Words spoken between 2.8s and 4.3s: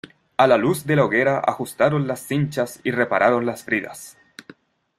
y repararon las bridas.